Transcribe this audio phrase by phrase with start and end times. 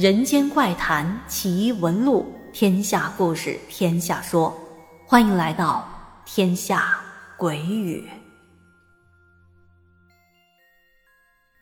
[0.00, 4.58] 人间怪谈奇闻录，天下故事天下说，
[5.04, 5.86] 欢迎来到
[6.24, 6.98] 天下
[7.36, 8.08] 鬼语。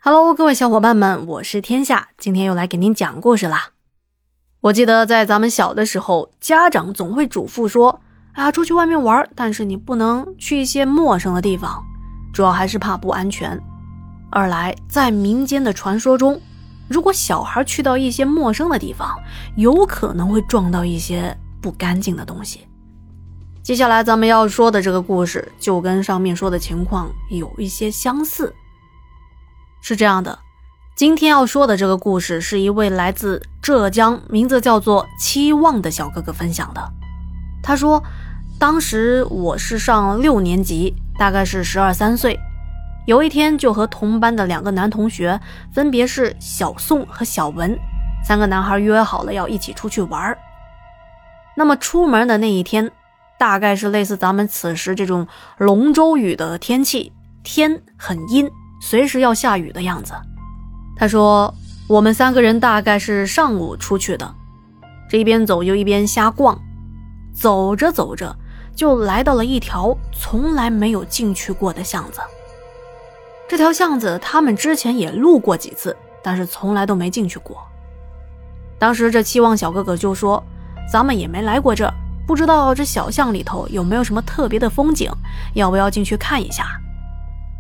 [0.01, 3.71] Hello，各位小伙伴们，我是天下，今天又来给您讲故事啦。
[4.61, 8.01] 我记得在咱们小的时候，家长总会嘱咐说
[8.35, 11.85] ：“啊，出去外面玩，但是你不能去一些陌生的地方，
[12.33, 13.61] 主要还是怕不安全。
[14.31, 16.41] 二来，在民间的传说中。”
[16.89, 19.15] 如果小孩去到一些陌生的地方，
[19.57, 22.67] 有可能会撞到一些不干净的东西。
[23.63, 28.55] 接下来咱们要说的这个故事，就跟上面说的情况有一些相似。
[29.83, 30.39] 是这样的，
[30.97, 36.93] 今天要说的这个故事，是一位来自浙江，名字叫做期望的小哥哥分享的。
[37.63, 38.03] 他说，
[38.59, 42.41] 当时我是上六年级，大概是十二三岁。
[43.09, 45.41] 有一天，就和同班的两个男同学，
[45.73, 47.75] 分别是小宋和小文，
[48.23, 50.37] 三个男孩约好了要一起出去玩
[51.57, 52.91] 那么出门的那一天，
[53.39, 57.11] 大概是类似咱们此时这种龙舟雨的天气，
[57.43, 58.47] 天很阴，
[58.79, 60.13] 随时要下雨的样子。
[60.95, 61.55] 他说，
[61.89, 64.35] 我们三个人大概是上午出去的，
[65.09, 66.61] 这一边走就一边瞎逛，
[67.35, 68.37] 走着走着
[68.77, 72.21] 就来到了一条从来没有进去过的巷子。
[73.49, 77.57] 这条巷子他们之前也路过几次，但是从来都没进去过。
[78.79, 80.41] 当时这期望小哥哥就说
[80.93, 81.95] ：“咱们也没来过这儿，
[82.27, 85.11] 不知道这小巷里头有没有什么特别的风景，
[85.55, 86.79] 要不要进去看一下？”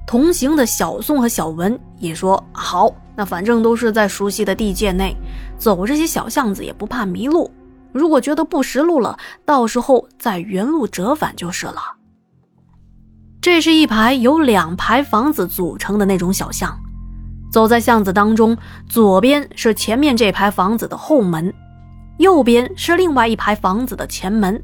[0.06, 5.16] 同行的小宋和小文也说：“好，那反正都是在熟悉的地界内，
[5.58, 7.50] 走这些小巷子也不怕迷路。
[7.92, 11.96] 如果觉得不识路了，到时候再原路折返就是了。”
[13.50, 16.78] 这是一排由两排房子组成的那种小巷，
[17.50, 18.54] 走在巷子当中，
[18.86, 21.52] 左边是前面这排房子的后门，
[22.18, 24.62] 右边是另外一排房子的前门。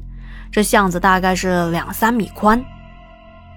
[0.51, 2.63] 这巷子大概是两三米宽。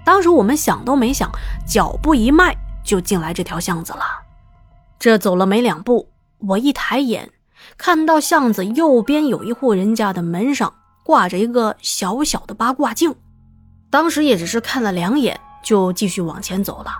[0.03, 1.29] 当时我们想都没想，
[1.63, 4.01] 脚步一迈就进来这条巷子了。
[4.97, 6.09] 这走了没两步，
[6.39, 7.29] 我一抬眼
[7.77, 10.73] 看到巷子右边有一户人家的门上
[11.05, 13.13] 挂着一个小小的八卦镜。
[13.91, 16.91] 当时也只是看了两眼，就继续往前走了。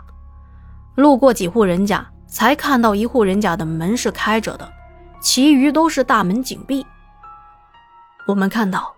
[0.96, 4.72] 路过几户人家，才看到一户人家的门是开着的，
[5.22, 6.86] 其余都是大门紧闭。
[8.28, 8.96] 我们看到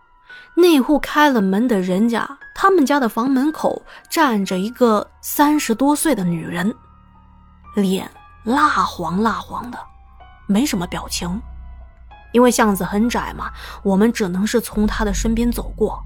[0.56, 6.74] 那户开了门的人家，他们家的房门口站着一个三十多岁的女人，
[7.76, 8.10] 脸
[8.44, 9.78] 蜡黄蜡黄的，
[10.48, 11.42] 没什么表情。
[12.32, 13.52] 因为巷子很窄嘛，
[13.84, 16.02] 我们只能是从她的身边走过。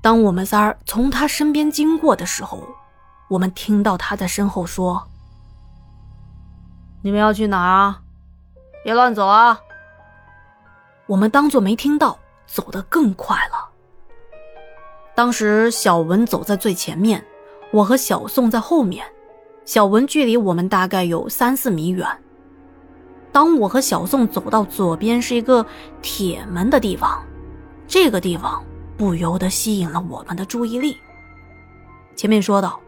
[0.00, 2.62] 当我们仨儿从他身边经过的时候，
[3.28, 5.08] 我们听到他在身后说
[7.02, 8.00] ：“你们要去哪儿啊？
[8.84, 9.60] 别乱走啊！”
[11.06, 13.68] 我们当作没听到，走得更快了。
[15.14, 17.24] 当时小文走在最前面，
[17.72, 19.04] 我和小宋在后面。
[19.64, 22.06] 小文距离我们大概有三四米远。
[23.32, 25.66] 当我和小宋走到左边是一个
[26.00, 27.22] 铁门的地方，
[27.86, 28.64] 这个地方。
[28.98, 31.00] 不由得吸引了我们的注意力。
[32.16, 32.78] 前面说到，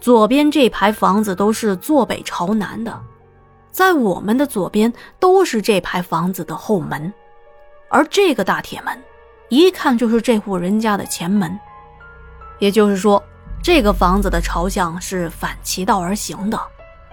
[0.00, 3.00] 左边这排房子都是坐北朝南的，
[3.70, 7.10] 在我们的左边都是这排房子的后门，
[7.88, 9.00] 而这个大铁门，
[9.48, 11.56] 一看就是这户人家的前门。
[12.58, 13.22] 也就是说，
[13.62, 16.60] 这个房子的朝向是反其道而行的，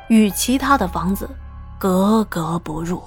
[0.09, 1.29] 与其他的房子
[1.77, 3.01] 格格不入。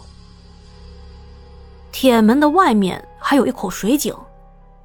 [1.91, 4.14] 铁门的外面还有一口水井。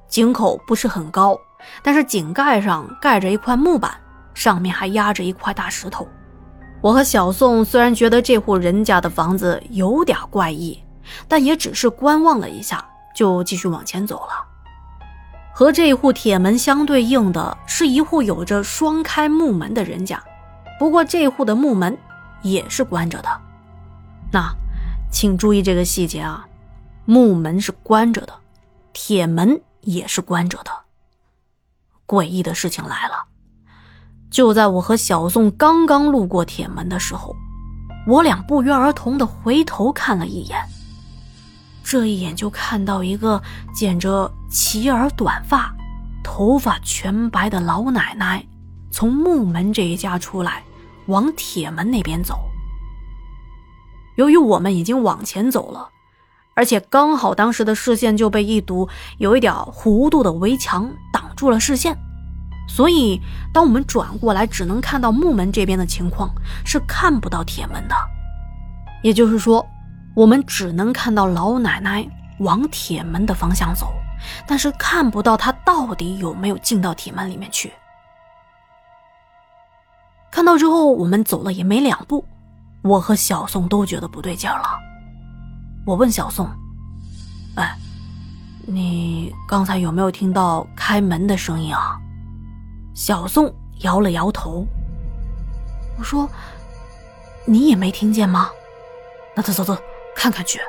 [0.08, 1.38] 井口不是很高，
[1.82, 3.92] 但是井盖上盖着一块木板，
[4.34, 6.08] 上面还压着一块大石头。
[6.80, 10.82] 我和小宋虽然觉得这户人家的房子有点怪异，
[11.26, 14.44] 但也只是观望了一下，就继续往前走了。
[15.52, 20.22] 和这户铁门相对应的是一户有着双开木门的人家，
[20.78, 21.98] 不过这户的木门
[22.42, 23.28] 也是关着的。
[24.32, 24.54] 那，
[25.10, 26.46] 请注意这个细节啊，
[27.04, 28.32] 木门是关着的，
[28.92, 29.60] 铁门。
[29.82, 30.70] 也是关着的。
[32.06, 33.26] 诡异的事情来了，
[34.30, 37.36] 就在我和小宋刚刚路过铁门的时候，
[38.06, 40.58] 我俩不约而同的回头看了一眼。
[41.84, 43.42] 这一眼就看到一个
[43.74, 45.74] 剪着齐耳短发、
[46.22, 48.44] 头发全白的老奶奶
[48.90, 50.62] 从木门这一家出来，
[51.06, 52.38] 往铁门那边走。
[54.16, 55.88] 由于我们已经往前走了。
[56.58, 58.88] 而且刚好当时的视线就被一堵
[59.18, 61.96] 有一点弧度的围墙挡住了视线，
[62.68, 63.20] 所以
[63.54, 66.28] 当我们转过来，只能看到木门这边的情况，
[66.64, 67.94] 是看不到铁门的。
[69.04, 69.64] 也就是说，
[70.16, 72.04] 我们只能看到老奶奶
[72.40, 73.92] 往铁门的方向走，
[74.44, 77.72] 但是看不到她到底有没有进到铁门里面去。
[80.32, 82.24] 看到之后，我们走了也没两步，
[82.82, 84.87] 我和小宋都觉得不对劲了。
[85.88, 86.46] 我问小宋
[87.56, 87.74] ：“哎，
[88.66, 91.98] 你刚才有没有听到开门的声音啊？”
[92.92, 94.66] 小宋摇了摇头。
[95.98, 96.28] 我说
[97.48, 98.50] ：“你也没听见吗？
[99.34, 99.74] 那走走走，
[100.14, 100.60] 看看去。”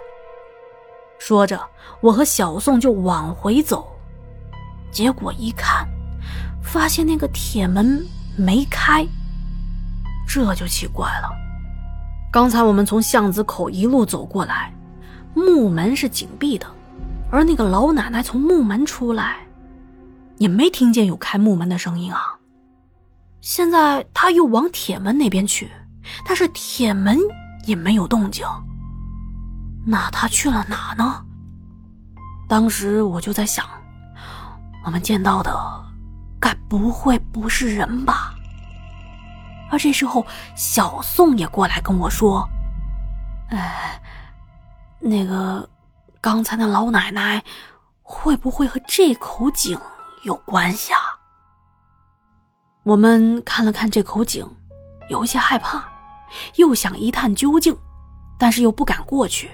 [1.20, 1.60] 说着，
[2.00, 3.94] 我和小宋就往回走。
[4.90, 5.86] 结果一看，
[6.64, 8.02] 发现那个铁门
[8.38, 9.06] 没开。
[10.26, 11.30] 这就奇怪了，
[12.32, 14.74] 刚才我们从巷子口一路走过来，
[15.34, 16.66] 木门是紧闭的，
[17.32, 19.38] 而那个老奶奶从木门出来，
[20.38, 22.36] 也没听见有开木门的声音啊。
[23.42, 25.70] 现在她又往铁门那边去，
[26.26, 27.18] 但是铁门
[27.66, 28.46] 也没有动静。
[29.86, 31.24] 那她去了哪呢？
[32.48, 33.66] 当时我就在想，
[34.84, 35.52] 我们见到的，
[36.40, 38.34] 该不会不是人吧？
[39.72, 42.44] 而这时候，小宋也过来跟我说
[43.50, 44.02] ：“哎，
[45.00, 45.68] 那个
[46.22, 47.44] 刚才那老奶奶
[48.02, 49.80] 会不会和这口井
[50.24, 51.00] 有关系啊？”
[52.84, 54.48] 我们看了看这口井，
[55.10, 55.84] 有些害怕，
[56.56, 57.78] 又想一探究竟，
[58.38, 59.52] 但是又不敢过去。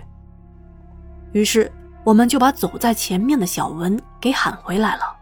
[1.33, 1.71] 于是，
[2.03, 5.15] 我们就把走在前面的小文给喊回来了。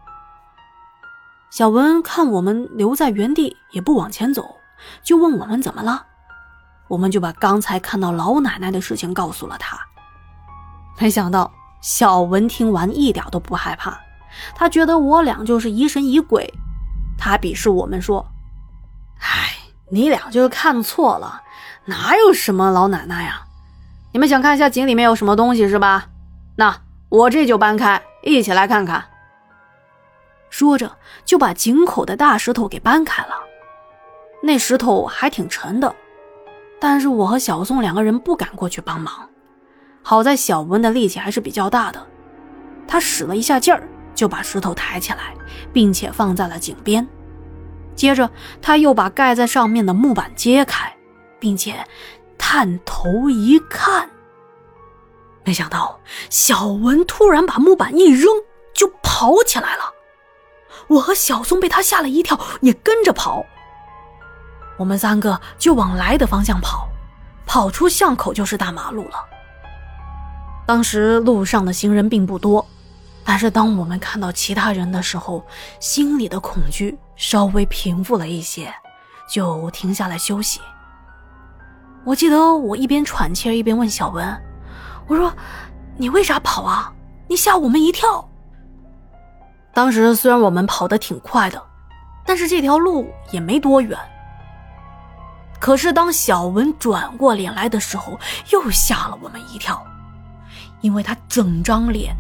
[1.49, 4.57] 小文看我们留在原地，也不往前走。
[5.01, 6.05] 就问我们怎么了，
[6.87, 9.79] 我们就把刚才看到老奶奶的事情告诉了他。
[11.03, 11.51] 没想到
[11.81, 13.99] 小文听完一点都不害怕，
[14.55, 16.49] 他觉得我俩就是疑神疑鬼，
[17.17, 18.25] 他鄙视我们说
[19.19, 19.53] ：“哎，
[19.89, 21.41] 你俩就是看错了，
[21.83, 23.41] 哪有什么老奶奶呀？
[24.13, 26.05] 你们想看一下井里面有什么东西是吧？
[26.55, 26.73] 那
[27.09, 29.03] 我这就搬开，一起来看看。”
[30.49, 30.89] 说着
[31.25, 33.33] 就把井口的大石头给搬开了。
[34.41, 35.93] 那石头还挺沉的，
[36.79, 39.27] 但是我和小宋两个人不敢过去帮忙。
[40.03, 42.05] 好在小文的力气还是比较大的，
[42.87, 45.33] 他使了一下劲儿，就把石头抬起来，
[45.71, 47.07] 并且放在了井边。
[47.95, 48.29] 接着，
[48.61, 50.93] 他又把盖在上面的木板揭开，
[51.39, 51.87] 并且
[52.37, 54.09] 探头一看，
[55.45, 58.27] 没想到小文突然把木板一扔，
[58.73, 59.83] 就跑起来了。
[60.87, 63.45] 我和小松被他吓了一跳，也跟着跑。
[64.77, 66.89] 我们三个就往来的方向跑，
[67.45, 69.15] 跑出巷口就是大马路了。
[70.65, 72.65] 当时路上的行人并不多，
[73.25, 75.45] 但是当我们看到其他人的时候，
[75.79, 78.73] 心里的恐惧稍微平复了一些，
[79.29, 80.61] 就停下来休息。
[82.05, 84.41] 我记得我一边喘气一边问小文
[85.07, 85.33] ：“我说，
[85.97, 86.91] 你为啥跑啊？
[87.27, 88.27] 你吓我们一跳。”
[89.73, 91.61] 当时虽然我们跑得挺快的，
[92.25, 93.97] 但是这条路也没多远。
[95.59, 98.19] 可是，当小文转过脸来的时候，
[98.51, 99.81] 又吓了我们一跳，
[100.83, 102.15] 因为他整张脸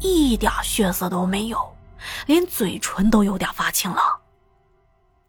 [0.00, 1.76] 一点血色都没有，
[2.26, 4.00] 连嘴唇都有点发青了。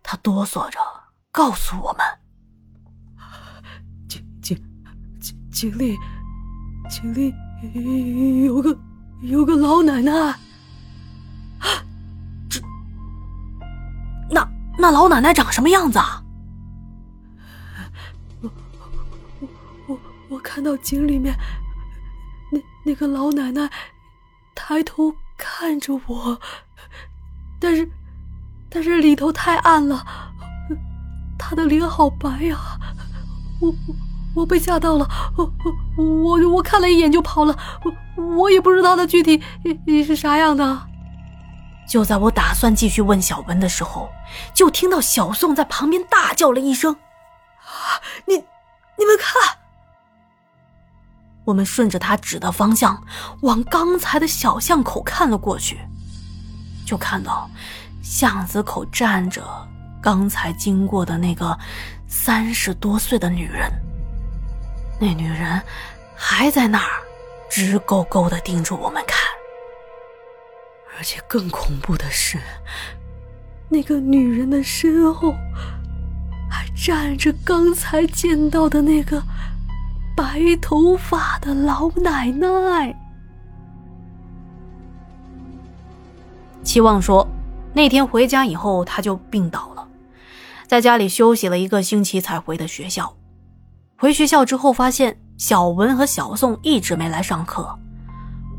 [0.01, 0.79] 他哆嗦着
[1.29, 2.05] 告诉我们
[4.07, 4.57] ：“井井
[5.19, 5.97] 井井里，
[6.89, 7.33] 井里
[8.45, 8.77] 有个
[9.21, 10.33] 有个老奶奶。”
[12.49, 12.61] 这
[14.31, 16.23] 那那老奶奶长什么样子啊？
[18.41, 18.49] 我
[19.87, 21.35] 我我看到井里面，
[22.87, 23.69] 那那个老奶奶
[24.55, 26.39] 抬头看着我，
[27.59, 27.91] 但是
[28.69, 30.05] 但是里头太暗了，
[31.37, 32.57] 她的脸好白呀，
[33.59, 33.75] 我我
[34.35, 35.51] 我被吓到了，我
[35.97, 37.53] 我我我看了一眼就跑了，
[37.83, 39.43] 我我也不知道她具体
[40.01, 40.87] 是啥样的。
[41.89, 44.09] 就在我打算继续问小文的时候，
[44.53, 46.93] 就听到小宋在旁边大叫了一声
[47.67, 49.56] ：“啊，你你们看！”
[51.47, 53.01] 我们顺着他指的方向
[53.39, 55.79] 往刚才的小巷口看了过去，
[56.85, 57.49] 就看到
[58.03, 59.41] 巷子口站着
[60.01, 61.57] 刚才经过的那个
[62.05, 63.71] 三十多岁的女人。
[64.99, 65.61] 那女人
[66.17, 67.01] 还在那儿
[67.49, 69.17] 直勾勾的盯着我们看，
[70.97, 72.37] 而且更恐怖的是，
[73.69, 75.33] 那个女人的身后
[76.51, 79.23] 还站着刚才见到的那个。
[80.17, 82.91] 白头发的老奶奶。
[86.63, 87.25] 期望说，
[87.71, 89.87] 那天回家以后，他就病倒了，
[90.65, 93.15] 在家里休息了一个星期才回的学校。
[93.99, 97.77] 回学校之后，发现小文和小宋一直没来上课。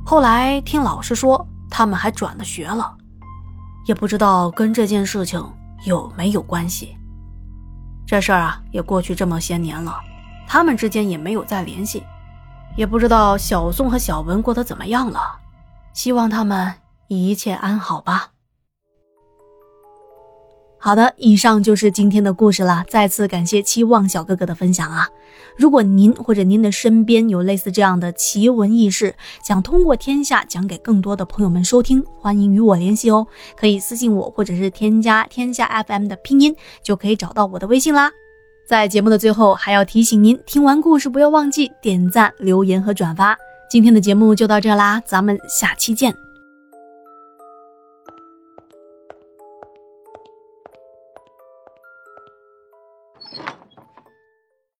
[0.06, 2.96] 后来听老师说，他们还转了学了，
[3.86, 5.44] 也不知道跟这件事情
[5.84, 6.96] 有没有关系。
[8.06, 10.00] 这事儿啊，也过去这么些年了，
[10.48, 12.02] 他们之间也没有再联系，
[12.74, 15.20] 也不知道小宋和小文过得怎么样了。
[15.92, 16.72] 希望他们
[17.08, 18.30] 一切安好吧。
[20.80, 22.84] 好的，以上就是今天的故事了。
[22.88, 25.08] 再次感谢期望小哥哥的分享啊！
[25.56, 33.26] 如果您或者您的身边有类似这样的奇闻异事，想通过天下讲给更多的朋友们收听，欢迎与我联系哦。
[33.56, 38.12] 可以私信我，或者是添加天下 FM 的拼音，就可以找到我的微信啦。
[38.68, 43.34] 在节目的最后，还要提醒您，听完故事不要忘记点赞、留言和转发。
[43.66, 46.27] 今天的节目就到这啦，咱们下期见。